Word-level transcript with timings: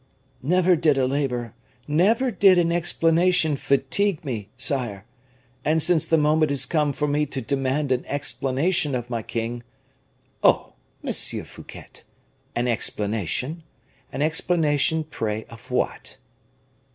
"Never 0.41 0.75
did 0.75 0.97
a 0.97 1.05
labor 1.05 1.53
never 1.87 2.31
did 2.31 2.57
an 2.57 2.71
explanation 2.71 3.55
fatigue 3.55 4.25
me, 4.25 4.49
sire; 4.57 5.05
and 5.63 5.79
since 5.83 6.07
the 6.07 6.17
moment 6.17 6.49
is 6.49 6.65
come 6.65 6.91
for 6.91 7.07
me 7.07 7.27
to 7.27 7.39
demand 7.39 7.91
an 7.91 8.03
explanation 8.07 8.95
of 8.95 9.11
my 9.11 9.21
king" 9.21 9.61
"Oh, 10.43 10.73
Monsieur 11.03 11.43
Fouquet! 11.43 12.01
an 12.55 12.67
explanation? 12.67 13.61
An 14.11 14.23
explanation, 14.23 15.03
pray, 15.03 15.43
of 15.51 15.69
what?" 15.69 16.17